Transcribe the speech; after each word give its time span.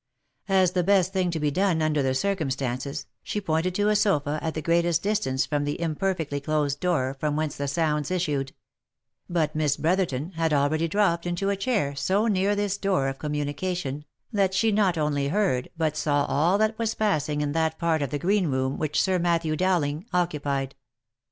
As 0.49 0.71
the 0.71 0.81
best 0.83 1.13
thing' 1.13 1.29
to 1.29 1.39
be 1.39 1.51
done 1.51 1.79
under 1.79 2.01
the 2.01 2.15
cir 2.15 2.35
cumstances; 2.35 3.05
she 3.21 3.39
pointed 3.39 3.75
to 3.75 3.87
a 3.89 3.95
sofa 3.95 4.39
at 4.41 4.55
the 4.55 4.61
greatest 4.63 5.03
distance 5.03 5.45
from 5.45 5.63
the 5.63 5.79
imperfectly 5.79 6.39
closed 6.41 6.79
door 6.79 7.15
from 7.19 7.35
whence 7.35 7.55
the 7.55 7.67
sounds 7.67 8.09
issued; 8.09 8.51
but 9.29 9.53
Miss 9.55 9.77
Brotherton 9.77 10.31
had 10.31 10.53
already 10.53 10.87
dropped 10.87 11.27
into 11.27 11.51
a 11.51 11.55
chair 11.55 11.95
so 11.95 12.25
near 12.25 12.55
this 12.55 12.79
door 12.79 13.09
of 13.09 13.19
com 13.19 13.33
munication 13.33 14.03
that 14.33 14.55
she 14.55 14.71
not 14.71 14.97
only 14.97 15.27
heard, 15.27 15.69
but 15.77 15.95
saw 15.95 16.25
all 16.25 16.57
that 16.57 16.79
was 16.79 16.95
passing 16.95 17.41
in 17.41 17.51
that 17.51 17.77
part 17.77 18.01
of 18.01 18.09
the 18.09 18.17
green 18.17 18.47
room 18.47 18.79
which 18.79 18.99
Sir 18.99 19.19
Matthew 19.19 19.55
Dowling 19.55 20.07
occupied. 20.11 20.73